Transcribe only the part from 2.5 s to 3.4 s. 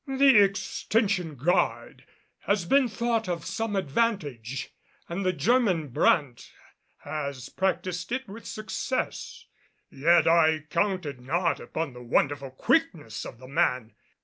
been thought